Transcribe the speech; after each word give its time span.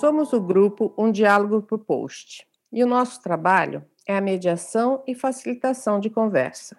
Somos 0.00 0.32
o 0.32 0.40
grupo 0.40 0.94
Um 0.96 1.10
Diálogo 1.10 1.60
por 1.60 1.80
Post 1.80 2.46
e 2.72 2.84
o 2.84 2.86
nosso 2.86 3.20
trabalho 3.20 3.84
é 4.06 4.16
a 4.16 4.20
mediação 4.20 5.02
e 5.08 5.12
facilitação 5.12 5.98
de 5.98 6.08
conversa. 6.08 6.76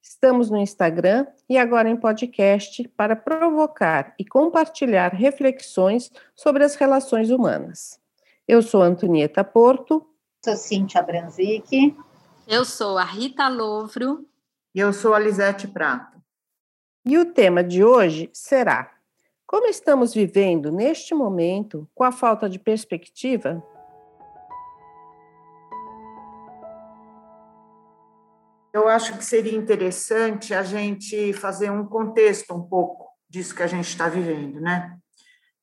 Estamos 0.00 0.48
no 0.48 0.56
Instagram 0.56 1.26
e 1.48 1.58
agora 1.58 1.90
em 1.90 1.96
podcast 1.96 2.86
para 2.96 3.16
provocar 3.16 4.14
e 4.16 4.24
compartilhar 4.24 5.12
reflexões 5.12 6.12
sobre 6.36 6.62
as 6.62 6.76
relações 6.76 7.30
humanas. 7.30 7.98
Eu 8.46 8.62
sou 8.62 8.80
Antonieta 8.80 9.42
Porto. 9.42 10.06
Sou 10.44 10.54
Cíntia 10.54 11.02
Branzic. 11.02 11.96
Eu 12.46 12.64
sou 12.64 12.96
a 12.96 13.04
Rita 13.04 13.48
Louvro. 13.48 14.24
E 14.72 14.78
eu 14.78 14.92
sou 14.92 15.14
a 15.14 15.18
Lisete 15.18 15.66
Prato. 15.66 16.16
E 17.04 17.18
o 17.18 17.24
tema 17.24 17.64
de 17.64 17.82
hoje 17.82 18.30
será 18.32 19.01
como 19.52 19.66
estamos 19.66 20.14
vivendo 20.14 20.72
neste 20.72 21.14
momento 21.14 21.86
com 21.94 22.04
a 22.04 22.10
falta 22.10 22.48
de 22.48 22.58
perspectiva? 22.58 23.62
Eu 28.72 28.88
acho 28.88 29.18
que 29.18 29.22
seria 29.22 29.54
interessante 29.54 30.54
a 30.54 30.62
gente 30.62 31.34
fazer 31.34 31.70
um 31.70 31.84
contexto 31.84 32.54
um 32.54 32.62
pouco 32.62 33.06
disso 33.28 33.54
que 33.54 33.62
a 33.62 33.66
gente 33.66 33.86
está 33.86 34.08
vivendo, 34.08 34.58
né? 34.58 34.96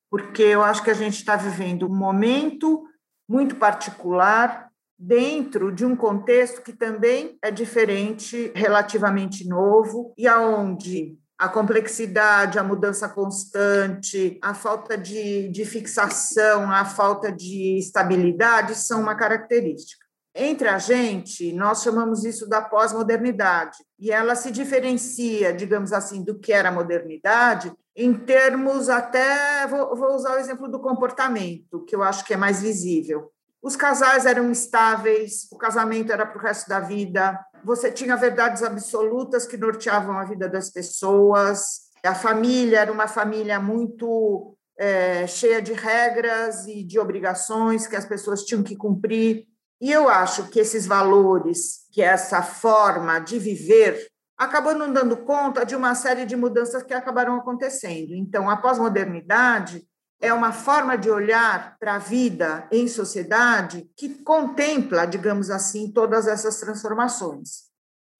Porque 0.08 0.44
eu 0.44 0.62
acho 0.62 0.84
que 0.84 0.90
a 0.90 0.94
gente 0.94 1.16
está 1.16 1.34
vivendo 1.34 1.86
um 1.86 1.94
momento 1.94 2.84
muito 3.28 3.56
particular 3.56 4.70
dentro 4.96 5.72
de 5.72 5.84
um 5.84 5.96
contexto 5.96 6.62
que 6.62 6.72
também 6.72 7.36
é 7.42 7.50
diferente, 7.50 8.52
relativamente 8.54 9.48
novo, 9.48 10.14
e 10.16 10.28
aonde 10.28 11.18
a 11.40 11.48
complexidade, 11.48 12.58
a 12.58 12.62
mudança 12.62 13.08
constante, 13.08 14.38
a 14.42 14.52
falta 14.52 14.98
de, 14.98 15.48
de 15.48 15.64
fixação, 15.64 16.70
a 16.70 16.84
falta 16.84 17.32
de 17.32 17.78
estabilidade 17.78 18.74
são 18.74 19.00
uma 19.00 19.14
característica. 19.14 20.04
Entre 20.34 20.68
a 20.68 20.76
gente, 20.76 21.50
nós 21.54 21.82
chamamos 21.82 22.26
isso 22.26 22.46
da 22.46 22.60
pós-modernidade, 22.60 23.78
e 23.98 24.12
ela 24.12 24.34
se 24.34 24.50
diferencia, 24.50 25.50
digamos 25.50 25.94
assim, 25.94 26.22
do 26.22 26.38
que 26.38 26.52
era 26.52 26.68
a 26.68 26.72
modernidade, 26.72 27.72
em 27.96 28.12
termos 28.12 28.90
até, 28.90 29.66
vou, 29.66 29.96
vou 29.96 30.14
usar 30.14 30.34
o 30.34 30.38
exemplo 30.38 30.68
do 30.68 30.78
comportamento, 30.78 31.86
que 31.86 31.96
eu 31.96 32.02
acho 32.02 32.22
que 32.22 32.34
é 32.34 32.36
mais 32.36 32.60
visível. 32.60 33.32
Os 33.62 33.76
casais 33.76 34.26
eram 34.26 34.52
estáveis, 34.52 35.48
o 35.50 35.56
casamento 35.56 36.12
era 36.12 36.26
para 36.26 36.38
o 36.38 36.42
resto 36.42 36.68
da 36.68 36.80
vida, 36.80 37.38
você 37.64 37.90
tinha 37.90 38.16
verdades 38.16 38.62
absolutas 38.62 39.46
que 39.46 39.56
norteavam 39.56 40.18
a 40.18 40.24
vida 40.24 40.48
das 40.48 40.70
pessoas, 40.70 41.90
a 42.04 42.14
família 42.14 42.80
era 42.80 42.92
uma 42.92 43.06
família 43.06 43.60
muito 43.60 44.56
é, 44.78 45.26
cheia 45.26 45.60
de 45.60 45.72
regras 45.72 46.66
e 46.66 46.82
de 46.82 46.98
obrigações 46.98 47.86
que 47.86 47.96
as 47.96 48.06
pessoas 48.06 48.44
tinham 48.44 48.62
que 48.62 48.76
cumprir. 48.76 49.46
E 49.80 49.90
eu 49.92 50.08
acho 50.08 50.48
que 50.48 50.60
esses 50.60 50.86
valores, 50.86 51.86
que 51.92 52.02
essa 52.02 52.42
forma 52.42 53.18
de 53.18 53.38
viver, 53.38 54.06
acabou 54.36 54.74
não 54.74 54.90
dando 54.90 55.18
conta 55.18 55.64
de 55.64 55.76
uma 55.76 55.94
série 55.94 56.24
de 56.24 56.36
mudanças 56.36 56.82
que 56.82 56.94
acabaram 56.94 57.36
acontecendo. 57.36 58.14
Então, 58.14 58.48
a 58.48 58.56
pós-modernidade 58.56 59.86
é 60.20 60.32
uma 60.32 60.52
forma 60.52 60.98
de 60.98 61.10
olhar 61.10 61.76
para 61.78 61.94
a 61.94 61.98
vida 61.98 62.68
em 62.70 62.86
sociedade 62.86 63.90
que 63.96 64.08
contempla, 64.22 65.06
digamos 65.06 65.50
assim, 65.50 65.90
todas 65.90 66.26
essas 66.26 66.60
transformações. 66.60 67.70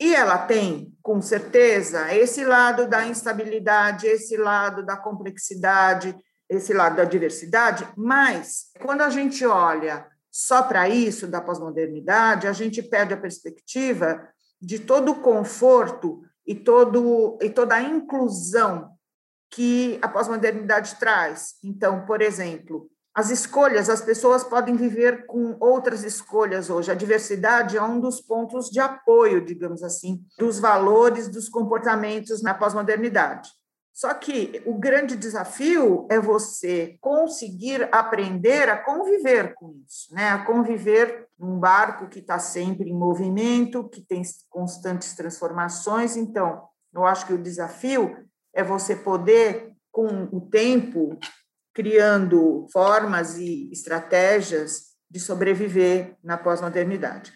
E 0.00 0.14
ela 0.14 0.38
tem, 0.38 0.96
com 1.02 1.20
certeza, 1.20 2.14
esse 2.14 2.42
lado 2.42 2.88
da 2.88 3.06
instabilidade, 3.06 4.06
esse 4.06 4.34
lado 4.36 4.82
da 4.82 4.96
complexidade, 4.96 6.16
esse 6.48 6.72
lado 6.72 6.96
da 6.96 7.04
diversidade, 7.04 7.86
mas 7.94 8.70
quando 8.80 9.02
a 9.02 9.10
gente 9.10 9.44
olha 9.44 10.06
só 10.30 10.62
para 10.62 10.88
isso 10.88 11.26
da 11.26 11.40
pós-modernidade, 11.40 12.46
a 12.46 12.52
gente 12.52 12.82
perde 12.82 13.12
a 13.12 13.20
perspectiva 13.20 14.26
de 14.60 14.78
todo 14.78 15.12
o 15.12 15.20
conforto 15.20 16.22
e, 16.46 16.54
todo, 16.54 17.38
e 17.42 17.50
toda 17.50 17.74
a 17.74 17.82
inclusão 17.82 18.89
que 19.50 19.98
a 20.00 20.08
pós-modernidade 20.08 20.96
traz. 20.96 21.56
Então, 21.62 22.06
por 22.06 22.22
exemplo, 22.22 22.88
as 23.12 23.30
escolhas, 23.30 23.90
as 23.90 24.00
pessoas 24.00 24.44
podem 24.44 24.76
viver 24.76 25.26
com 25.26 25.56
outras 25.58 26.04
escolhas 26.04 26.70
hoje. 26.70 26.90
A 26.90 26.94
diversidade 26.94 27.76
é 27.76 27.82
um 27.82 27.98
dos 27.98 28.20
pontos 28.20 28.70
de 28.70 28.78
apoio, 28.78 29.44
digamos 29.44 29.82
assim, 29.82 30.24
dos 30.38 30.60
valores, 30.60 31.28
dos 31.28 31.48
comportamentos 31.48 32.40
na 32.40 32.54
pós-modernidade. 32.54 33.50
Só 33.92 34.14
que 34.14 34.62
o 34.64 34.78
grande 34.78 35.16
desafio 35.16 36.06
é 36.08 36.18
você 36.20 36.96
conseguir 37.00 37.88
aprender 37.92 38.68
a 38.68 38.76
conviver 38.76 39.54
com 39.54 39.74
isso, 39.84 40.14
né? 40.14 40.30
A 40.30 40.44
conviver 40.44 41.26
num 41.38 41.58
barco 41.58 42.08
que 42.08 42.20
está 42.20 42.38
sempre 42.38 42.88
em 42.88 42.96
movimento, 42.96 43.88
que 43.88 44.00
tem 44.00 44.22
constantes 44.48 45.14
transformações. 45.14 46.16
Então, 46.16 46.62
eu 46.94 47.04
acho 47.04 47.26
que 47.26 47.34
o 47.34 47.42
desafio 47.42 48.16
é 48.54 48.62
você 48.62 48.96
poder, 48.96 49.72
com 49.90 50.06
o 50.32 50.40
tempo, 50.40 51.18
criando 51.74 52.66
formas 52.72 53.36
e 53.38 53.70
estratégias 53.72 54.90
de 55.10 55.18
sobreviver 55.18 56.16
na 56.22 56.38
pós-modernidade. 56.38 57.32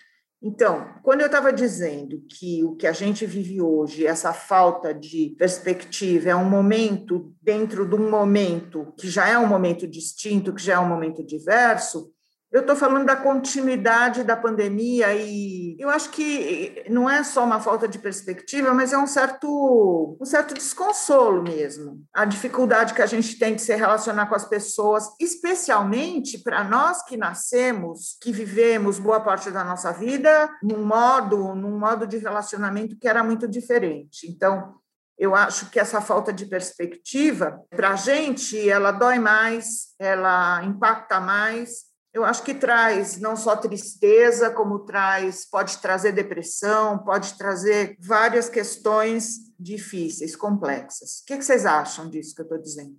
Então, 0.47 0.94
quando 1.02 1.22
eu 1.22 1.26
estava 1.26 1.50
dizendo 1.50 2.22
que 2.28 2.62
o 2.62 2.76
que 2.76 2.86
a 2.86 2.92
gente 2.92 3.25
vive 3.25 3.62
hoje, 3.62 4.06
essa 4.06 4.30
falta 4.32 4.92
de 4.92 5.34
perspectiva, 5.38 6.28
é 6.28 6.36
um 6.36 6.44
momento 6.44 7.34
dentro 7.41 7.88
de 7.88 7.94
um 7.94 8.10
momento 8.10 8.92
que 8.98 9.08
já 9.08 9.26
é 9.26 9.38
um 9.38 9.46
momento 9.46 9.88
distinto, 9.88 10.52
que 10.52 10.62
já 10.62 10.75
é 10.75 10.78
um 10.78 10.88
momento 10.88 11.25
diverso, 11.25 12.12
eu 12.54 12.60
estou 12.60 12.76
falando 12.76 13.04
da 13.04 13.16
continuidade 13.16 14.22
da 14.22 14.37
pandemia 14.37 15.12
e 15.12 15.76
eu 15.76 15.91
acho 15.91 16.09
que 16.10 16.84
não 16.88 17.10
é 17.10 17.25
só 17.25 17.44
uma 17.44 17.59
falta 17.59 17.88
de 17.88 17.98
perspectiva, 17.98 18.72
mas 18.72 18.92
é 18.92 18.97
um 18.97 19.09
certo, 19.09 20.16
um 20.20 20.25
certo 20.25 20.54
desconsolo 20.54 21.43
mesmo. 21.43 22.00
A 22.14 22.25
dificuldade 22.25 22.94
que 22.94 23.03
a 23.03 23.06
gente 23.06 23.41
tem 23.41 23.56
de 23.56 23.62
se 23.62 23.75
relacionar 23.75 24.26
com 24.26 24.37
as 24.37 24.44
pessoas, 24.44 25.09
especialmente 25.20 26.38
para 26.38 26.62
nós 26.62 27.03
que 27.03 27.16
nascemos, 27.16 28.16
que 28.22 28.31
vivemos 28.31 29.00
boa 29.00 29.19
parte 29.19 29.50
da 29.50 29.64
nossa 29.64 29.91
vida 29.91 30.48
num 30.62 30.87
modo, 30.87 31.56
num 31.56 31.76
modo 31.76 32.06
de 32.06 32.19
relacionamento 32.19 32.97
que 32.97 33.09
era 33.09 33.25
muito 33.25 33.48
diferente. 33.48 34.31
Então, 34.31 34.76
eu 35.19 35.34
acho 35.34 35.70
que 35.70 35.81
essa 35.81 36.00
falta 36.00 36.32
de 36.32 36.47
perspectiva, 36.47 37.60
para 37.69 37.91
a 37.91 37.97
gente, 37.97 38.70
ela 38.70 38.93
dói 38.93 39.19
mais, 39.19 39.94
ela 39.98 40.62
impacta 40.62 41.19
mais, 41.19 41.93
eu 42.14 42.25
acho 42.25 42.44
que 42.44 42.54
traz 42.54 43.20
não 43.20 43.36
só 43.36 43.56
tristeza, 43.56 44.48
como 44.48 44.84
traz, 44.84 45.44
pode 45.44 45.78
trazer 45.78 46.12
depressão, 46.12 46.97
pode 46.98 47.36
trazer 47.36 47.97
várias 48.00 48.48
questões 48.48 49.52
difíceis, 49.58 50.36
complexas. 50.36 51.20
O 51.20 51.26
que, 51.26 51.42
vocês 51.42 51.66
acham 51.66 52.08
disso 52.08 52.32
que 52.32 52.42
eu 52.42 52.44
estou 52.44 52.58
dizendo? 52.58 52.97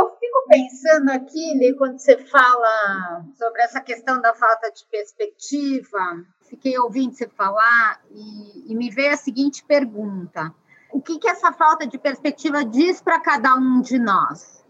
Eu 0.00 0.08
fico 0.18 0.46
pensando 0.48 1.10
aqui, 1.10 1.54
Lê, 1.58 1.74
quando 1.74 1.98
você 1.98 2.16
fala 2.16 3.24
sobre 3.36 3.60
essa 3.60 3.80
questão 3.82 4.22
da 4.22 4.32
falta 4.32 4.72
de 4.72 4.86
perspectiva, 4.90 6.24
fiquei 6.48 6.78
ouvindo 6.78 7.14
você 7.14 7.28
falar 7.28 8.00
e, 8.10 8.72
e 8.72 8.74
me 8.74 8.90
veio 8.90 9.12
a 9.12 9.18
seguinte 9.18 9.62
pergunta: 9.66 10.50
o 10.90 11.02
que, 11.02 11.18
que 11.18 11.28
essa 11.28 11.52
falta 11.52 11.86
de 11.86 11.98
perspectiva 11.98 12.64
diz 12.64 13.02
para 13.02 13.20
cada 13.20 13.54
um 13.54 13.82
de 13.82 13.98
nós? 13.98 14.64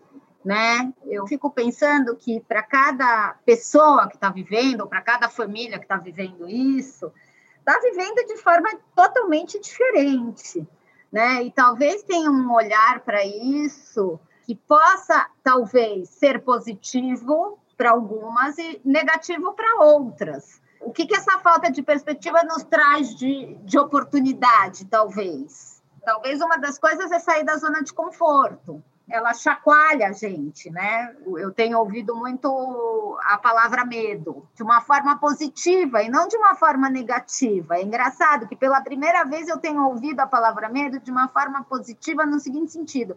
Né? 0.46 0.94
Eu 1.06 1.26
fico 1.26 1.50
pensando 1.50 2.14
que 2.14 2.38
para 2.38 2.62
cada 2.62 3.34
pessoa 3.44 4.06
que 4.06 4.14
está 4.14 4.30
vivendo, 4.30 4.82
ou 4.82 4.86
para 4.86 5.02
cada 5.02 5.28
família 5.28 5.76
que 5.76 5.84
está 5.84 5.96
vivendo 5.96 6.48
isso, 6.48 7.12
está 7.58 7.80
vivendo 7.80 8.24
de 8.28 8.36
forma 8.36 8.68
totalmente 8.94 9.60
diferente, 9.60 10.64
né? 11.10 11.42
E 11.42 11.50
talvez 11.50 12.04
tenha 12.04 12.30
um 12.30 12.52
olhar 12.54 13.00
para 13.00 13.26
isso 13.26 14.20
que 14.44 14.54
possa, 14.54 15.28
talvez, 15.42 16.10
ser 16.10 16.40
positivo 16.44 17.58
para 17.76 17.90
algumas 17.90 18.56
e 18.56 18.80
negativo 18.84 19.52
para 19.52 19.82
outras. 19.82 20.62
O 20.80 20.92
que, 20.92 21.06
que 21.06 21.16
essa 21.16 21.40
falta 21.40 21.72
de 21.72 21.82
perspectiva 21.82 22.44
nos 22.44 22.62
traz 22.62 23.16
de, 23.16 23.56
de 23.64 23.76
oportunidade, 23.80 24.84
talvez? 24.84 25.82
Talvez 26.04 26.40
uma 26.40 26.56
das 26.56 26.78
coisas 26.78 27.10
é 27.10 27.18
sair 27.18 27.42
da 27.42 27.56
zona 27.56 27.82
de 27.82 27.92
conforto 27.92 28.80
ela 29.08 29.32
chacoalha 29.32 30.08
a 30.08 30.12
gente, 30.12 30.68
né? 30.70 31.14
Eu 31.38 31.52
tenho 31.52 31.78
ouvido 31.78 32.14
muito 32.16 33.18
a 33.22 33.38
palavra 33.38 33.84
medo, 33.84 34.48
de 34.54 34.62
uma 34.62 34.80
forma 34.80 35.16
positiva 35.18 36.02
e 36.02 36.08
não 36.08 36.26
de 36.26 36.36
uma 36.36 36.54
forma 36.56 36.90
negativa. 36.90 37.76
É 37.76 37.82
engraçado 37.82 38.48
que 38.48 38.56
pela 38.56 38.80
primeira 38.80 39.24
vez 39.24 39.48
eu 39.48 39.58
tenho 39.58 39.84
ouvido 39.84 40.20
a 40.20 40.26
palavra 40.26 40.68
medo 40.68 40.98
de 40.98 41.10
uma 41.10 41.28
forma 41.28 41.62
positiva 41.64 42.26
no 42.26 42.40
seguinte 42.40 42.72
sentido: 42.72 43.14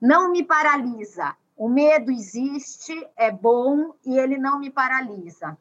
não 0.00 0.30
me 0.30 0.42
paralisa. 0.42 1.36
O 1.56 1.68
medo 1.68 2.10
existe, 2.10 2.94
é 3.16 3.30
bom 3.30 3.94
e 4.04 4.18
ele 4.18 4.38
não 4.38 4.58
me 4.58 4.70
paralisa. 4.70 5.56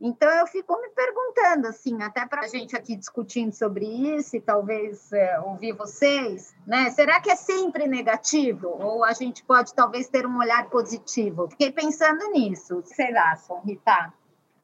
Então 0.00 0.30
eu 0.30 0.46
fico 0.46 0.80
me 0.80 0.88
perguntando, 0.90 1.66
assim, 1.66 2.00
até 2.02 2.24
para 2.24 2.42
a 2.42 2.48
gente 2.48 2.76
aqui 2.76 2.94
discutindo 2.94 3.52
sobre 3.52 3.84
isso 3.84 4.36
e 4.36 4.40
talvez 4.40 5.12
é, 5.12 5.40
ouvir 5.40 5.72
vocês, 5.72 6.54
né? 6.64 6.88
Será 6.90 7.20
que 7.20 7.30
é 7.30 7.36
sempre 7.36 7.88
negativo 7.88 8.68
ou 8.68 9.04
a 9.04 9.12
gente 9.12 9.42
pode 9.42 9.74
talvez 9.74 10.08
ter 10.08 10.24
um 10.24 10.38
olhar 10.38 10.70
positivo? 10.70 11.48
Fiquei 11.50 11.72
pensando 11.72 12.30
nisso. 12.30 12.76
Vocês 12.76 13.14
acham, 13.16 13.60
Rita? 13.60 14.12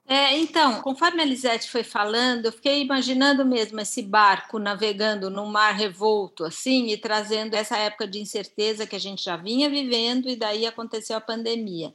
É, 0.07 0.37
então, 0.39 0.83
conforme 0.83 1.23
a 1.23 1.25
Lisete 1.25 1.71
foi 1.71 1.83
falando, 1.83 2.45
eu 2.45 2.53
fiquei 2.53 2.83
imaginando 2.83 3.45
mesmo 3.45 3.81
esse 3.81 4.03
barco 4.03 4.59
navegando 4.59 5.31
num 5.31 5.47
mar 5.47 5.73
revolto, 5.73 6.45
assim, 6.45 6.89
e 6.89 6.99
trazendo 6.99 7.55
essa 7.55 7.79
época 7.79 8.07
de 8.07 8.21
incerteza 8.21 8.87
que 8.87 8.95
a 8.95 9.01
gente 9.01 9.25
já 9.25 9.37
vinha 9.37 9.69
vivendo, 9.71 10.29
e 10.29 10.37
daí 10.37 10.67
aconteceu 10.67 11.17
a 11.17 11.23
pandemia. 11.23 11.93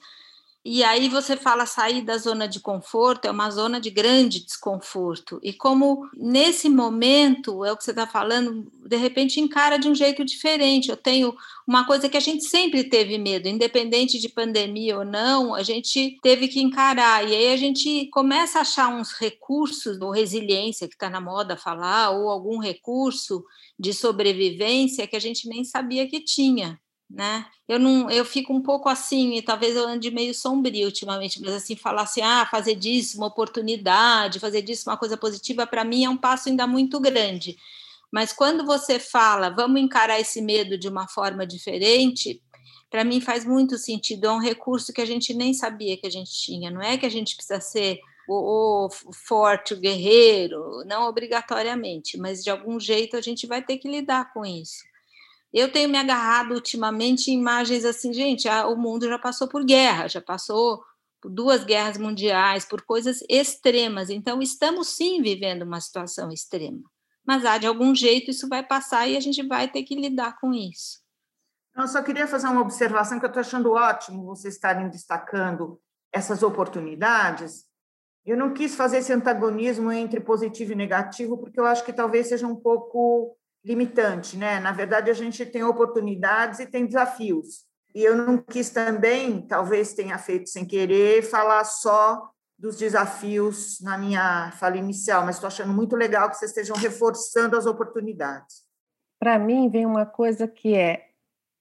E 0.72 0.84
aí 0.84 1.10
você 1.10 1.36
fala 1.36 1.66
sair 1.66 2.04
da 2.04 2.16
zona 2.16 2.48
de 2.48 2.60
conforto, 2.60 3.26
é 3.26 3.32
uma 3.32 3.50
zona 3.50 3.82
de 3.82 3.90
grande 3.90 4.46
desconforto. 4.46 5.40
E 5.42 5.52
como 5.52 6.08
nesse 6.16 6.70
momento, 6.70 7.66
é 7.66 7.72
o 7.72 7.76
que 7.76 7.84
você 7.84 7.90
está 7.90 8.06
falando, 8.06 8.72
de 8.86 8.96
repente 8.96 9.40
encara 9.40 9.80
de 9.80 9.88
um 9.88 9.96
jeito 9.96 10.24
diferente. 10.24 10.92
Eu 10.92 10.96
tenho 10.96 11.36
uma 11.66 11.88
coisa 11.88 12.08
que 12.08 12.16
a 12.16 12.20
gente 12.20 12.44
sempre 12.44 12.84
teve 12.84 13.18
medo, 13.18 13.48
independente 13.48 14.20
de 14.20 14.30
pandemia 14.30 15.00
ou 15.00 15.04
não, 15.04 15.56
a 15.56 15.64
gente 15.64 16.20
teve 16.22 16.48
que 16.48 16.62
encarar. 16.62 17.28
E 17.28 17.36
aí 17.36 17.52
a 17.52 17.58
gente 17.58 18.06
começa 18.12 18.60
a 18.60 18.62
achar 18.62 18.90
uns 18.90 19.14
recursos, 19.14 20.00
ou 20.00 20.12
resiliência, 20.12 20.88
que 20.88 20.94
está 20.94 21.10
na 21.10 21.20
moda 21.20 21.58
falar, 21.58 22.12
ou 22.12 22.30
algum 22.30 22.60
recurso 22.60 23.44
de 23.80 23.92
sobrevivência 23.92 25.08
que 25.08 25.16
a 25.16 25.20
gente 25.20 25.50
nem 25.50 25.64
sabia 25.64 26.08
que 26.08 26.20
tinha 26.20 26.80
né? 27.10 27.46
Eu 27.68 27.80
não, 27.80 28.10
eu 28.10 28.24
fico 28.24 28.54
um 28.54 28.62
pouco 28.62 28.88
assim, 28.88 29.36
e 29.36 29.42
talvez 29.42 29.76
eu 29.76 29.88
ande 29.88 30.12
meio 30.12 30.34
sombrio 30.34 30.86
ultimamente, 30.86 31.42
mas 31.42 31.54
assim 31.54 31.76
falar 31.76 32.04
assim, 32.04 32.22
ah, 32.22 32.48
fazer 32.50 32.76
disso 32.76 33.18
uma 33.18 33.28
oportunidade, 33.28 34.40
fazer 34.40 34.62
disso 34.62 34.90
uma 34.90 34.98
coisa 34.98 35.18
positiva, 35.18 35.66
para 35.66 35.84
mim 35.84 36.06
é 36.06 36.10
um 36.10 36.18
passo 36.18 36.50
ainda 36.50 36.68
muito 36.68 37.00
grande. 37.00 37.58
Mas 38.12 38.34
quando 38.34 38.66
você 38.66 39.00
fala, 39.00 39.50
vamos 39.50 39.82
encarar 39.82 40.20
esse 40.20 40.42
medo 40.42 40.78
de 40.78 40.88
uma 40.88 41.08
forma 41.08 41.46
diferente, 41.46 42.42
para 42.90 43.04
mim 43.04 43.22
faz 43.22 43.46
muito 43.46 43.78
sentido. 43.78 44.26
É 44.26 44.32
um 44.32 44.40
recurso 44.40 44.92
que 44.92 45.02
a 45.02 45.06
gente 45.06 45.34
nem 45.34 45.54
sabia 45.54 45.98
que 45.98 46.08
a 46.08 46.12
gente 46.12 46.32
tinha. 46.32 46.72
Não 46.72 46.82
é 46.82 46.98
que 46.98 47.06
a 47.06 47.10
gente 47.10 47.36
precisa 47.36 47.62
ser 47.62 48.00
o, 48.28 48.88
o 48.88 49.14
forte, 49.14 49.74
o 49.74 49.80
guerreiro, 49.80 50.84
não 50.86 51.08
obrigatoriamente, 51.08 52.18
mas 52.18 52.44
de 52.44 52.50
algum 52.50 52.80
jeito 52.80 53.16
a 53.16 53.22
gente 53.22 53.48
vai 53.48 53.64
ter 53.64 53.78
que 53.78 53.88
lidar 53.88 54.34
com 54.34 54.46
isso. 54.46 54.84
Eu 55.52 55.72
tenho 55.72 55.90
me 55.90 55.98
agarrado 55.98 56.54
ultimamente 56.54 57.32
em 57.32 57.40
imagens 57.40 57.84
assim, 57.84 58.14
gente, 58.14 58.48
a, 58.48 58.68
o 58.68 58.78
mundo 58.78 59.08
já 59.08 59.18
passou 59.18 59.48
por 59.48 59.66
guerra, 59.66 60.08
já 60.08 60.22
passou 60.22 60.84
por 61.22 61.32
duas 61.32 61.64
guerras 61.64 61.98
mundiais, 61.98 62.66
por 62.66 62.82
coisas 62.84 63.20
extremas. 63.28 64.10
Então, 64.10 64.42
estamos 64.42 64.90
sim 64.90 65.22
vivendo 65.22 65.64
uma 65.64 65.82
situação 65.82 66.32
extrema. 66.32 66.84
Mas 67.26 67.46
há 67.46 67.58
de 67.58 67.68
algum 67.68 67.94
jeito 67.94 68.32
isso 68.32 68.48
vai 68.48 68.64
passar 68.64 69.08
e 69.08 69.18
a 69.18 69.20
gente 69.20 69.46
vai 69.46 69.68
ter 69.68 69.84
que 69.84 69.96
lidar 69.96 70.40
com 70.40 70.54
isso. 70.54 71.00
Eu 71.76 71.88
só 71.88 72.02
queria 72.02 72.28
fazer 72.28 72.48
uma 72.48 72.62
observação 72.62 73.20
que 73.20 73.26
eu 73.26 73.30
estou 73.30 73.42
achando 73.42 73.72
ótimo 73.72 74.26
vocês 74.26 74.56
estarem 74.56 74.90
destacando 74.90 75.80
essas 76.12 76.44
oportunidades. 76.44 77.66
Eu 78.26 78.38
não 78.38 78.54
quis 78.54 78.76
fazer 78.76 78.98
esse 78.98 79.14
antagonismo 79.14 79.92
entre 79.92 80.20
positivo 80.20 80.74
e 80.74 80.76
negativo, 80.76 81.38
porque 81.38 81.60
eu 81.60 81.66
acho 81.66 81.86
que 81.86 81.94
talvez 81.94 82.28
seja 82.28 82.48
um 82.48 82.56
pouco 82.56 83.38
limitante, 83.64 84.38
né? 84.38 84.60
Na 84.60 84.72
verdade, 84.72 85.10
a 85.10 85.14
gente 85.14 85.46
tem 85.46 85.64
oportunidades 85.64 86.60
e 86.60 86.66
tem 86.66 86.86
desafios. 86.86 87.68
E 87.94 88.04
eu 88.04 88.16
não 88.16 88.38
quis 88.38 88.70
também, 88.70 89.42
talvez 89.42 89.94
tenha 89.94 90.18
feito 90.18 90.50
sem 90.50 90.66
querer, 90.66 91.24
falar 91.24 91.64
só 91.64 92.30
dos 92.58 92.78
desafios 92.78 93.80
na 93.82 93.98
minha 93.98 94.52
fala 94.52 94.78
inicial, 94.78 95.26
mas 95.26 95.36
estou 95.36 95.48
achando 95.48 95.74
muito 95.74 95.96
legal 95.96 96.30
que 96.30 96.36
vocês 96.36 96.52
estejam 96.52 96.76
reforçando 96.76 97.58
as 97.58 97.66
oportunidades. 97.66 98.64
Para 99.18 99.40
mim, 99.40 99.70
vem 99.70 99.86
uma 99.86 100.06
coisa 100.06 100.48
que 100.48 100.76
é: 100.76 101.10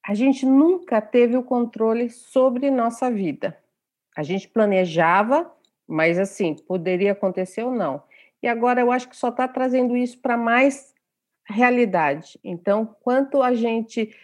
a 0.05 0.15
gente 0.15 0.45
nunca 0.45 1.01
teve 1.01 1.37
o 1.37 1.43
controle 1.43 2.11
sobre 2.11 2.71
nossa 2.71 3.11
vida. 3.11 3.57
A 4.17 4.23
gente 4.23 4.49
planejava, 4.49 5.51
mas 5.87 6.19
assim, 6.19 6.55
poderia 6.55 7.13
acontecer 7.13 7.63
ou 7.63 7.71
não. 7.71 8.03
E 8.43 8.49
agora 8.49 8.81
eu 8.81 8.91
acho 8.91 9.09
que 9.09 9.17
só 9.17 9.29
está 9.29 9.47
trazendo 9.47 9.97
isso 9.97 10.19
para 10.21 10.37
mais 10.37 10.93
realidade. 11.49 12.39
Então, 12.45 12.97
quanto 13.01 13.43
a 13.43 13.55
gente 13.55 14.15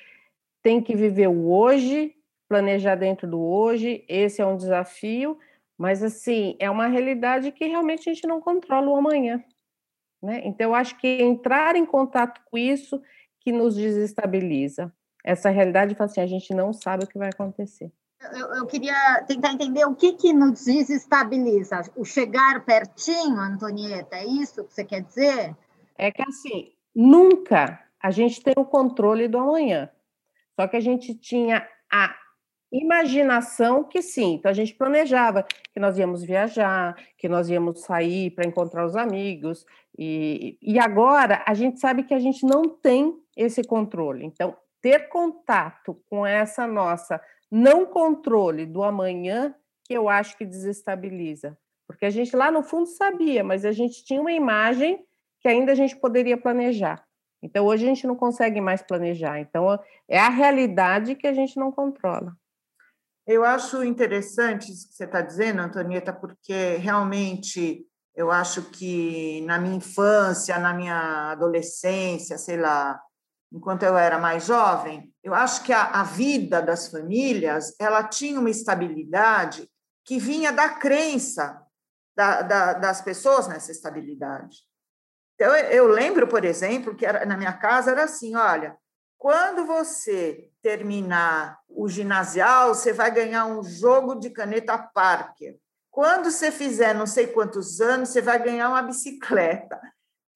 tem 0.62 0.82
que 0.82 0.94
viver 0.94 1.28
o 1.28 1.50
hoje, 1.50 2.14
planejar 2.48 2.94
dentro 2.94 3.28
do 3.28 3.40
hoje, 3.40 4.04
esse 4.08 4.40
é 4.40 4.46
um 4.46 4.56
desafio, 4.56 5.38
mas 5.76 6.02
assim, 6.02 6.56
é 6.58 6.70
uma 6.70 6.86
realidade 6.86 7.50
que 7.52 7.66
realmente 7.66 8.08
a 8.08 8.14
gente 8.14 8.26
não 8.26 8.40
controla 8.40 8.88
o 8.88 8.96
amanhã. 8.96 9.42
Né? 10.22 10.40
Então, 10.44 10.70
eu 10.70 10.74
acho 10.74 10.96
que 10.98 11.22
entrar 11.22 11.76
em 11.76 11.84
contato 11.84 12.40
com 12.50 12.56
isso 12.56 13.00
que 13.40 13.52
nos 13.52 13.74
desestabiliza. 13.74 14.92
Essa 15.22 15.50
realidade, 15.50 15.96
assim, 15.98 16.20
a 16.20 16.26
gente 16.26 16.54
não 16.54 16.72
sabe 16.72 17.04
o 17.04 17.06
que 17.06 17.18
vai 17.18 17.28
acontecer. 17.28 17.92
Eu, 18.32 18.54
eu, 18.54 18.66
queria 18.66 19.22
tentar 19.26 19.52
entender 19.52 19.84
o 19.84 19.94
que, 19.94 20.14
que 20.14 20.32
nos 20.32 20.64
desestabiliza. 20.64 21.82
O 21.94 22.04
chegar 22.04 22.64
pertinho, 22.64 23.38
Antonieta, 23.38 24.16
é 24.16 24.24
isso 24.24 24.64
que 24.64 24.72
você 24.72 24.84
quer 24.84 25.02
dizer? 25.02 25.54
É 25.98 26.10
que 26.10 26.22
assim, 26.22 26.72
Nunca 26.94 27.80
a 28.02 28.10
gente 28.10 28.42
tem 28.42 28.54
o 28.56 28.64
controle 28.64 29.26
do 29.26 29.38
amanhã. 29.38 29.90
Só 30.58 30.68
que 30.68 30.76
a 30.76 30.80
gente 30.80 31.14
tinha 31.14 31.66
a 31.92 32.14
imaginação 32.72 33.84
que 33.84 34.02
sim, 34.02 34.34
então 34.34 34.50
a 34.50 34.54
gente 34.54 34.74
planejava 34.74 35.44
que 35.72 35.78
nós 35.78 35.96
íamos 35.96 36.24
viajar, 36.24 36.96
que 37.16 37.28
nós 37.28 37.48
íamos 37.48 37.82
sair 37.82 38.32
para 38.32 38.46
encontrar 38.46 38.84
os 38.84 38.96
amigos, 38.96 39.64
e, 39.96 40.58
e 40.60 40.78
agora 40.78 41.42
a 41.46 41.54
gente 41.54 41.78
sabe 41.78 42.02
que 42.02 42.14
a 42.14 42.18
gente 42.18 42.44
não 42.44 42.62
tem 42.62 43.14
esse 43.36 43.62
controle. 43.62 44.24
Então, 44.24 44.56
ter 44.82 45.08
contato 45.08 46.00
com 46.06 46.26
essa 46.26 46.66
nossa 46.66 47.20
não 47.50 47.86
controle 47.86 48.66
do 48.66 48.82
amanhã, 48.82 49.54
que 49.84 49.94
eu 49.94 50.08
acho 50.08 50.36
que 50.36 50.44
desestabiliza. 50.44 51.56
Porque 51.86 52.04
a 52.04 52.10
gente 52.10 52.34
lá 52.34 52.50
no 52.50 52.62
fundo 52.62 52.86
sabia, 52.86 53.44
mas 53.44 53.64
a 53.64 53.72
gente 53.72 54.04
tinha 54.04 54.20
uma 54.20 54.32
imagem 54.32 55.04
que 55.44 55.48
ainda 55.48 55.72
a 55.72 55.74
gente 55.74 55.94
poderia 55.94 56.38
planejar. 56.38 57.04
Então, 57.42 57.66
hoje 57.66 57.84
a 57.84 57.88
gente 57.88 58.06
não 58.06 58.16
consegue 58.16 58.62
mais 58.62 58.80
planejar. 58.80 59.38
Então, 59.38 59.78
é 60.08 60.18
a 60.18 60.30
realidade 60.30 61.14
que 61.14 61.26
a 61.26 61.34
gente 61.34 61.58
não 61.58 61.70
controla. 61.70 62.34
Eu 63.26 63.44
acho 63.44 63.84
interessante 63.84 64.72
isso 64.72 64.88
que 64.88 64.94
você 64.94 65.04
está 65.04 65.20
dizendo, 65.20 65.60
Antonieta, 65.60 66.14
porque 66.14 66.76
realmente 66.76 67.86
eu 68.16 68.30
acho 68.30 68.70
que 68.70 69.42
na 69.42 69.58
minha 69.58 69.76
infância, 69.76 70.58
na 70.58 70.72
minha 70.72 71.32
adolescência, 71.32 72.38
sei 72.38 72.56
lá, 72.56 72.98
enquanto 73.52 73.82
eu 73.82 73.98
era 73.98 74.18
mais 74.18 74.46
jovem, 74.46 75.12
eu 75.22 75.34
acho 75.34 75.62
que 75.62 75.74
a, 75.74 76.00
a 76.00 76.04
vida 76.04 76.62
das 76.62 76.88
famílias 76.88 77.76
ela 77.78 78.02
tinha 78.02 78.40
uma 78.40 78.48
estabilidade 78.48 79.70
que 80.06 80.18
vinha 80.18 80.50
da 80.50 80.70
crença 80.70 81.62
da, 82.16 82.40
da, 82.40 82.72
das 82.72 83.02
pessoas 83.02 83.46
nessa 83.46 83.72
estabilidade. 83.72 84.64
Então, 85.34 85.54
eu 85.56 85.86
lembro, 85.86 86.26
por 86.28 86.44
exemplo, 86.44 86.94
que 86.94 87.04
era, 87.04 87.24
na 87.26 87.36
minha 87.36 87.52
casa 87.52 87.90
era 87.90 88.04
assim: 88.04 88.36
olha, 88.36 88.76
quando 89.18 89.66
você 89.66 90.50
terminar 90.62 91.58
o 91.68 91.88
ginasial, 91.88 92.74
você 92.74 92.92
vai 92.92 93.10
ganhar 93.10 93.46
um 93.46 93.62
jogo 93.62 94.14
de 94.14 94.30
caneta 94.30 94.78
Parker. 94.78 95.58
Quando 95.90 96.30
você 96.30 96.50
fizer 96.50 96.94
não 96.94 97.06
sei 97.06 97.28
quantos 97.28 97.80
anos, 97.80 98.08
você 98.08 98.20
vai 98.20 98.42
ganhar 98.42 98.68
uma 98.68 98.82
bicicleta. 98.82 99.80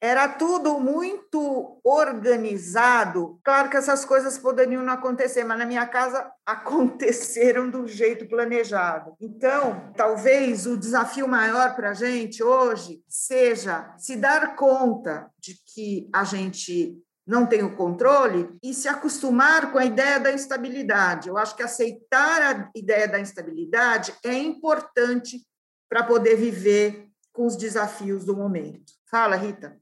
Era 0.00 0.28
tudo 0.28 0.78
muito 0.78 1.80
organizado. 1.82 3.40
Claro 3.42 3.68
que 3.68 3.76
essas 3.76 4.04
coisas 4.04 4.38
poderiam 4.38 4.82
não 4.82 4.92
acontecer, 4.92 5.42
mas 5.42 5.58
na 5.58 5.66
minha 5.66 5.86
casa 5.86 6.30
aconteceram 6.46 7.68
do 7.68 7.86
jeito 7.86 8.28
planejado. 8.28 9.14
Então, 9.20 9.92
talvez 9.96 10.66
o 10.66 10.76
desafio 10.76 11.26
maior 11.26 11.74
para 11.74 11.90
a 11.90 11.94
gente 11.94 12.42
hoje 12.42 13.02
seja 13.08 13.92
se 13.98 14.16
dar 14.16 14.54
conta 14.54 15.30
de 15.38 15.54
que 15.74 16.08
a 16.14 16.22
gente 16.22 16.96
não 17.26 17.44
tem 17.44 17.62
o 17.62 17.76
controle 17.76 18.48
e 18.62 18.72
se 18.72 18.88
acostumar 18.88 19.70
com 19.70 19.78
a 19.78 19.84
ideia 19.84 20.18
da 20.18 20.32
instabilidade. 20.32 21.28
Eu 21.28 21.36
acho 21.36 21.54
que 21.54 21.62
aceitar 21.62 22.40
a 22.40 22.70
ideia 22.74 23.06
da 23.06 23.20
instabilidade 23.20 24.14
é 24.24 24.32
importante 24.32 25.44
para 25.90 26.04
poder 26.04 26.36
viver 26.36 27.08
com 27.32 27.46
os 27.46 27.56
desafios 27.56 28.24
do 28.24 28.34
momento. 28.34 28.92
Fala, 29.10 29.36
Rita. 29.36 29.78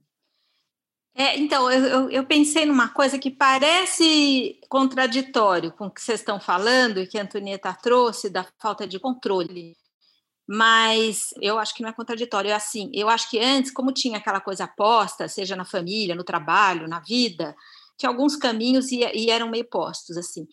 É, 1.19 1.39
então, 1.39 1.71
eu, 1.73 2.11
eu, 2.11 2.27
pensei 2.27 2.67
numa 2.67 2.91
coisa 2.91 3.19
que 3.19 3.31
parece 3.31 4.61
contraditório 4.69 5.73
com 5.73 5.87
o 5.87 5.91
que 5.91 6.03
vocês 6.03 6.21
estão 6.21 6.39
falando 6.39 7.01
e 7.01 7.07
que 7.07 7.19
a 7.19 7.23
Antonieta 7.23 7.73
trouxe 7.73 8.29
da 8.29 8.47
falta 8.61 8.87
de 8.87 9.01
controle. 9.01 9.75
Mas 10.47 11.31
eu 11.41 11.59
acho 11.59 11.75
que 11.75 11.83
não 11.83 11.89
é 11.89 11.93
contraditório. 11.95 12.51
É 12.51 12.55
assim, 12.55 12.91
eu 12.93 13.09
acho 13.09 13.31
que 13.31 13.39
antes, 13.39 13.71
como 13.73 13.93
tinha 13.93 14.19
aquela 14.19 14.41
coisa 14.43 14.65
aposta, 14.65 15.27
seja 15.27 15.57
na 15.57 15.65
família, 15.65 16.15
no 16.15 16.23
trabalho, 16.23 16.87
na 16.87 17.01
vida, 17.01 17.57
tinha 17.97 18.11
alguns 18.11 18.37
caminhos 18.37 18.93
e 18.93 19.31
eram 19.31 19.51
meio 19.51 19.65
postos, 19.71 20.19
assim. 20.19 20.47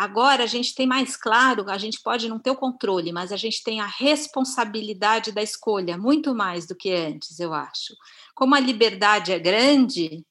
Agora 0.00 0.44
a 0.44 0.46
gente 0.46 0.76
tem 0.76 0.86
mais 0.86 1.16
claro, 1.16 1.68
a 1.68 1.76
gente 1.76 2.00
pode 2.00 2.28
não 2.28 2.38
ter 2.38 2.52
o 2.52 2.56
controle, 2.56 3.10
mas 3.10 3.32
a 3.32 3.36
gente 3.36 3.64
tem 3.64 3.80
a 3.80 3.86
responsabilidade 3.86 5.32
da 5.32 5.42
escolha, 5.42 5.98
muito 5.98 6.32
mais 6.32 6.68
do 6.68 6.76
que 6.76 6.92
antes, 6.92 7.40
eu 7.40 7.52
acho. 7.52 7.96
Como 8.32 8.54
a 8.54 8.60
liberdade 8.60 9.32
é 9.32 9.40
grande, 9.40 10.24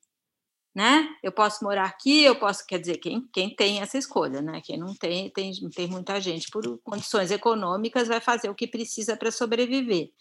né? 0.73 1.09
Eu 1.21 1.33
posso 1.33 1.65
morar 1.65 1.83
aqui, 1.83 2.23
eu 2.23 2.37
posso, 2.39 2.65
quer 2.65 2.79
dizer, 2.79 2.95
quem, 2.99 3.27
quem 3.33 3.53
tem 3.53 3.81
essa 3.81 3.97
escolha, 3.97 4.41
né? 4.41 4.61
Quem 4.63 4.77
não 4.77 4.95
tem, 4.95 5.29
tem, 5.31 5.51
tem 5.75 5.87
muita 5.89 6.21
gente 6.21 6.49
por 6.49 6.79
condições 6.81 7.29
econômicas 7.29 8.07
vai 8.07 8.21
fazer 8.21 8.49
o 8.49 8.55
que 8.55 8.67
precisa 8.67 9.17
para 9.17 9.31
sobreviver. 9.31 10.11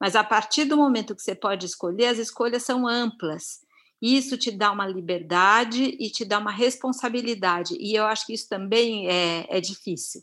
Mas 0.00 0.16
a 0.16 0.24
partir 0.24 0.64
do 0.64 0.76
momento 0.76 1.14
que 1.14 1.22
você 1.22 1.36
pode 1.36 1.64
escolher, 1.64 2.06
as 2.06 2.18
escolhas 2.18 2.64
são 2.64 2.88
amplas. 2.88 3.60
Isso 4.00 4.36
te 4.36 4.50
dá 4.50 4.70
uma 4.70 4.86
liberdade 4.86 5.96
e 5.98 6.10
te 6.10 6.24
dá 6.24 6.38
uma 6.38 6.50
responsabilidade. 6.50 7.76
E 7.80 7.94
eu 7.94 8.04
acho 8.04 8.26
que 8.26 8.34
isso 8.34 8.48
também 8.48 9.08
é, 9.08 9.46
é 9.48 9.60
difícil. 9.60 10.22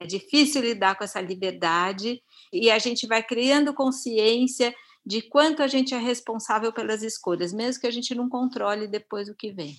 É 0.00 0.06
difícil 0.06 0.62
lidar 0.62 0.96
com 0.96 1.04
essa 1.04 1.20
liberdade 1.20 2.22
e 2.52 2.70
a 2.70 2.78
gente 2.78 3.06
vai 3.06 3.22
criando 3.22 3.74
consciência 3.74 4.74
de 5.04 5.22
quanto 5.22 5.62
a 5.62 5.66
gente 5.66 5.94
é 5.94 5.98
responsável 5.98 6.72
pelas 6.72 7.02
escolhas, 7.02 7.52
mesmo 7.52 7.80
que 7.80 7.86
a 7.86 7.90
gente 7.90 8.14
não 8.14 8.28
controle 8.28 8.86
depois 8.86 9.28
o 9.28 9.34
que 9.34 9.50
vem. 9.50 9.74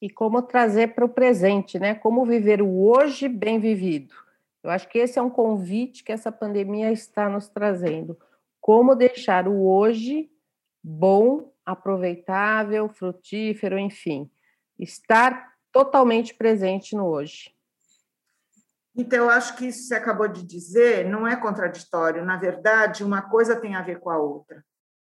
E 0.00 0.10
como 0.10 0.42
trazer 0.42 0.94
para 0.94 1.04
o 1.04 1.08
presente, 1.08 1.78
né? 1.78 1.94
Como 1.94 2.26
viver 2.26 2.60
o 2.60 2.84
hoje 2.84 3.28
bem 3.28 3.58
vivido. 3.58 4.14
Eu 4.62 4.70
acho 4.70 4.88
que 4.88 4.98
esse 4.98 5.18
é 5.18 5.22
um 5.22 5.30
convite 5.30 6.04
que 6.04 6.12
essa 6.12 6.30
pandemia 6.30 6.92
está 6.92 7.28
nos 7.28 7.48
trazendo. 7.48 8.18
Como 8.60 8.94
deixar 8.94 9.48
o 9.48 9.66
hoje 9.66 10.30
bom 10.82 11.53
aproveitável, 11.64 12.88
frutífero, 12.88 13.78
enfim, 13.78 14.30
estar 14.78 15.54
totalmente 15.72 16.34
presente 16.34 16.94
no 16.94 17.06
hoje. 17.06 17.54
Então, 18.96 19.24
eu 19.24 19.30
acho 19.30 19.56
que 19.56 19.66
isso 19.66 19.80
que 19.80 19.84
você 19.86 19.94
acabou 19.94 20.28
de 20.28 20.44
dizer 20.44 21.04
não 21.08 21.26
é 21.26 21.34
contraditório. 21.34 22.24
Na 22.24 22.36
verdade, 22.36 23.02
uma 23.02 23.22
coisa 23.22 23.60
tem 23.60 23.74
a 23.74 23.82
ver 23.82 23.98
com 23.98 24.08
a 24.08 24.18
outra. 24.18 24.64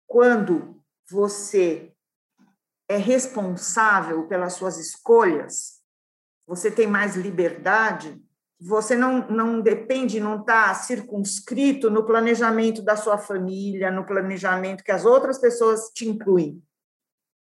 Quando 0.07 0.83
você 1.11 1.93
é 2.89 2.97
responsável 2.97 4.27
pelas 4.27 4.55
suas 4.55 4.79
escolhas, 4.79 5.83
você 6.47 6.71
tem 6.71 6.87
mais 6.87 7.17
liberdade 7.17 8.23
você 8.61 8.95
não, 8.97 9.29
não 9.29 9.61
depende, 9.61 10.21
não 10.21 10.41
está 10.41 10.73
circunscrito 10.75 11.91
no 11.91 12.05
planejamento 12.05 12.83
da 12.83 12.97
sua 12.97 13.19
família, 13.19 13.91
no 13.91 14.07
planejamento 14.07 14.85
que 14.85 14.93
as 14.93 15.05
outras 15.05 15.39
pessoas 15.39 15.91
te 15.95 16.09
incluem. 16.09 16.63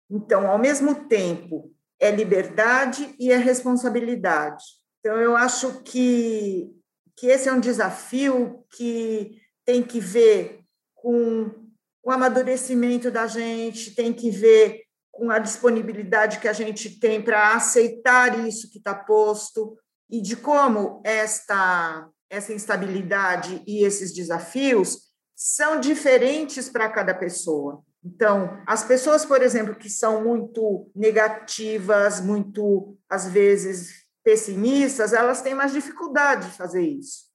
Então, 0.10 0.48
ao 0.48 0.58
mesmo 0.58 1.08
tempo, 1.08 1.72
é 2.00 2.12
liberdade 2.12 3.16
e 3.20 3.32
é 3.32 3.38
responsabilidade. 3.38 4.64
Então, 5.00 5.18
eu 5.18 5.36
acho 5.36 5.82
que, 5.84 6.70
que 7.16 7.28
esse 7.28 7.48
é 7.48 7.54
um 7.54 7.60
desafio 7.60 8.66
que 8.76 9.40
tem 9.66 9.84
que 9.84 10.00
ver 10.00 10.62
com 10.96 11.52
o 12.04 12.12
amadurecimento 12.12 13.12
da 13.12 13.28
gente, 13.28 13.96
tem 13.96 14.12
que 14.12 14.30
ver 14.30 14.82
com 15.12 15.30
a 15.30 15.40
disponibilidade 15.40 16.40
que 16.40 16.48
a 16.48 16.54
gente 16.54 17.00
tem 17.00 17.22
para 17.22 17.54
aceitar 17.54 18.48
isso 18.48 18.72
que 18.72 18.80
está 18.80 18.96
posto, 18.96 19.78
e 20.12 20.22
de 20.22 20.36
como 20.36 21.02
esta, 21.06 22.08
essa 22.30 22.54
instabilidade 22.54 23.64
e 23.66 23.86
esses 23.86 24.14
desafios 24.14 25.10
são 25.36 25.80
diferentes 25.80 26.70
para 26.70 26.90
cada 26.90 27.14
pessoa. 27.14 27.82
Então, 28.04 28.62
as 28.68 28.84
pessoas, 28.84 29.24
por 29.24 29.42
exemplo, 29.42 29.76
que 29.76 29.90
são 29.90 30.24
muito 30.24 30.92
negativas, 30.96 32.20
muito, 32.20 32.98
às 33.10 33.28
vezes, 33.28 34.06
pessimistas, 34.24 35.14
elas 35.14 35.42
têm 35.42 35.54
mais 35.54 35.72
dificuldade 35.72 36.48
de 36.48 36.58
fazer 36.58 36.82
isso. 36.82 37.26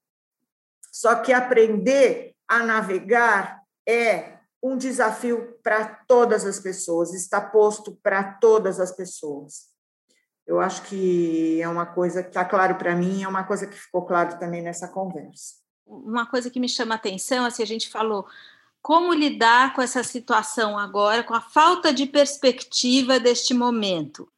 Só 0.92 1.14
que 1.16 1.33
aprender 1.33 2.35
a 2.49 2.62
navegar 2.62 3.62
é 3.88 4.38
um 4.62 4.76
desafio 4.76 5.59
para 5.62 5.85
todas 6.09 6.45
as 6.45 6.59
pessoas, 6.59 7.14
está 7.14 7.40
posto 7.40 7.97
para 8.02 8.23
todas 8.23 8.80
as 8.80 8.92
pessoas. 8.92 9.75
Eu 10.46 10.60
acho 10.60 10.82
que 10.82 11.60
é 11.60 11.68
uma 11.68 11.86
coisa 11.86 12.22
que 12.22 12.28
está 12.28 12.44
claro 12.44 12.76
para 12.76 12.94
mim, 12.94 13.22
é 13.22 13.28
uma 13.28 13.44
coisa 13.44 13.66
que 13.66 13.76
ficou 13.76 14.06
claro 14.06 14.38
também 14.38 14.62
nessa 14.62 14.86
conversa. 14.86 15.56
Uma 15.84 16.26
coisa 16.26 16.48
que 16.50 16.60
me 16.60 16.68
chama 16.68 16.94
a 16.94 16.96
atenção, 16.96 17.44
assim, 17.44 17.62
a 17.62 17.66
gente 17.66 17.88
falou 17.88 18.26
como 18.80 19.12
lidar 19.12 19.74
com 19.74 19.82
essa 19.82 20.04
situação 20.04 20.78
agora, 20.78 21.24
com 21.24 21.34
a 21.34 21.40
falta 21.40 21.92
de 21.92 22.06
perspectiva 22.06 23.18
deste 23.18 23.52
momento. 23.52 24.30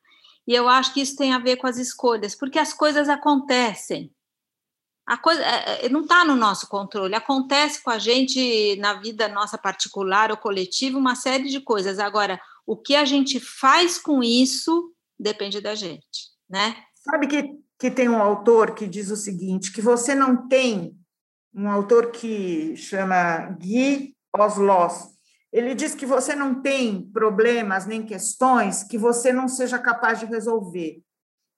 E 0.47 0.55
eu 0.55 0.67
acho 0.67 0.95
que 0.95 1.03
isso 1.03 1.15
tem 1.15 1.35
a 1.35 1.39
ver 1.39 1.57
com 1.57 1.67
as 1.67 1.77
escolhas, 1.77 2.35
porque 2.35 2.59
as 2.59 2.73
coisas 2.73 3.11
acontecem. 3.11 4.11
A 5.05 5.19
coisa 5.19 5.43
é, 5.43 5.85
é, 5.85 5.89
não 5.91 6.01
está 6.01 6.25
no 6.25 6.35
nosso 6.35 6.67
controle, 6.69 7.15
acontece 7.15 7.83
com 7.83 7.91
a 7.91 7.99
gente 7.99 8.77
na 8.77 8.95
vida 8.95 9.29
nossa 9.29 9.59
particular 9.59 10.31
ou 10.31 10.39
coletiva 10.39 10.97
uma 10.97 11.15
série 11.15 11.51
de 11.51 11.61
coisas. 11.61 11.99
Agora, 11.99 12.41
o 12.67 12.75
que 12.75 12.97
a 12.97 13.05
gente 13.05 13.39
faz 13.39 13.99
com 13.99 14.23
isso 14.23 14.91
depende 15.19 15.61
da 15.61 15.75
gente, 15.75 16.31
né? 16.49 16.77
Sabe 16.95 17.27
que, 17.27 17.59
que 17.79 17.91
tem 17.91 18.09
um 18.09 18.21
autor 18.21 18.75
que 18.75 18.87
diz 18.87 19.11
o 19.11 19.17
seguinte, 19.17 19.73
que 19.73 19.81
você 19.81 20.15
não 20.15 20.49
tem, 20.49 20.97
um 21.55 21.69
autor 21.69 22.11
que 22.11 22.77
chama 22.77 23.57
Guy 23.59 24.15
Oslos, 24.37 25.19
ele 25.53 25.75
diz 25.75 25.95
que 25.95 26.05
você 26.05 26.35
não 26.35 26.61
tem 26.61 27.11
problemas 27.11 27.87
nem 27.87 28.05
questões 28.05 28.83
que 28.83 28.99
você 28.99 29.33
não 29.33 29.49
seja 29.49 29.79
capaz 29.79 30.21
de 30.21 30.27
resolver. 30.27 31.03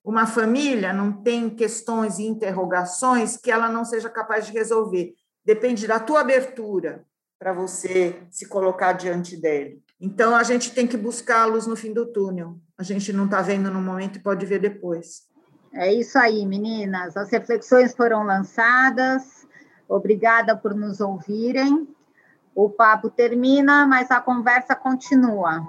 Uma 0.03 0.25
família 0.25 0.93
não 0.93 1.21
tem 1.21 1.49
questões 1.49 2.17
e 2.17 2.23
interrogações 2.23 3.37
que 3.37 3.51
ela 3.51 3.69
não 3.69 3.83
seja 3.83 4.09
capaz 4.09 4.47
de 4.47 4.53
resolver. 4.53 5.13
Depende 5.45 5.85
da 5.85 5.99
tua 5.99 6.21
abertura 6.21 7.05
para 7.41 7.53
você 7.53 8.21
se 8.29 8.47
colocar 8.47 8.93
diante 8.93 9.35
dele. 9.35 9.81
Então, 9.99 10.35
a 10.35 10.43
gente 10.43 10.75
tem 10.75 10.85
que 10.85 10.95
buscar 10.95 11.41
a 11.41 11.45
luz 11.45 11.65
no 11.65 11.75
fim 11.75 11.91
do 11.91 12.05
túnel. 12.05 12.59
A 12.77 12.83
gente 12.83 13.11
não 13.11 13.25
está 13.25 13.41
vendo 13.41 13.71
no 13.71 13.81
momento 13.81 14.17
e 14.17 14.21
pode 14.21 14.45
ver 14.45 14.59
depois. 14.59 15.23
É 15.73 15.91
isso 15.91 16.19
aí, 16.19 16.45
meninas. 16.45 17.17
As 17.17 17.31
reflexões 17.31 17.95
foram 17.95 18.21
lançadas. 18.21 19.47
Obrigada 19.89 20.55
por 20.55 20.75
nos 20.75 21.01
ouvirem. 21.01 21.87
O 22.53 22.69
papo 22.69 23.09
termina, 23.09 23.87
mas 23.87 24.11
a 24.11 24.21
conversa 24.21 24.75
continua. 24.75 25.65